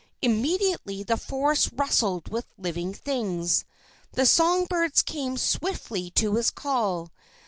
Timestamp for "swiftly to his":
5.37-6.49